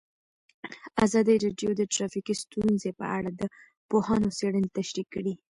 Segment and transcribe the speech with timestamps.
[1.05, 3.41] ازادي راډیو د ټرافیکي ستونزې په اړه د
[3.89, 5.33] پوهانو څېړنې تشریح کړې.